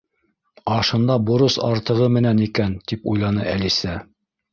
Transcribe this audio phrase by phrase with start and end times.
[0.75, 3.95] «Ашында борос артығы менән икән!» —тип уйланы Әлисә.